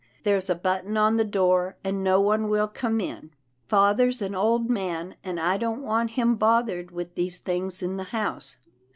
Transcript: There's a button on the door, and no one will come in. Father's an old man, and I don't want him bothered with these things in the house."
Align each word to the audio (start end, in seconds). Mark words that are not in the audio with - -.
There's 0.23 0.49
a 0.49 0.55
button 0.55 0.97
on 0.97 1.17
the 1.17 1.23
door, 1.23 1.77
and 1.83 2.03
no 2.03 2.19
one 2.19 2.49
will 2.49 2.67
come 2.67 2.99
in. 2.99 3.29
Father's 3.67 4.19
an 4.23 4.33
old 4.33 4.67
man, 4.67 5.13
and 5.23 5.39
I 5.39 5.57
don't 5.59 5.83
want 5.83 6.09
him 6.17 6.37
bothered 6.37 6.89
with 6.89 7.13
these 7.13 7.37
things 7.37 7.83
in 7.83 7.97
the 7.97 8.05
house." 8.05 8.57